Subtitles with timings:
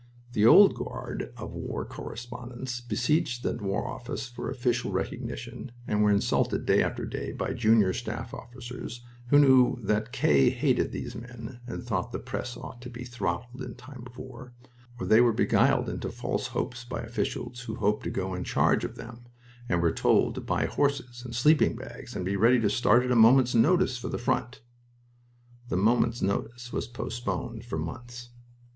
[0.33, 6.09] The Old Guard of war correspondents besieged the War Office for official recognition and were
[6.09, 11.59] insulted day after day by junior staff officers who knew that "K" hated these men
[11.67, 14.53] and thought the press ought to be throttled in time of war;
[14.99, 18.83] or they were beguiled into false hopes by officials who hoped to go in charge
[18.83, 19.25] of them
[19.69, 23.11] and were told to buy horses and sleeping bags and be ready to start at
[23.11, 24.61] a moment's notice for the front.
[25.69, 28.29] The moment's notice was postponed for months....